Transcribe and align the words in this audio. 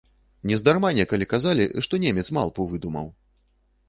Нездарма 0.51 0.89
некалі 0.99 1.27
казалі, 1.33 1.67
што 1.87 1.99
немец 2.05 2.23
малпу 2.39 2.65
выдумаў. 2.73 3.05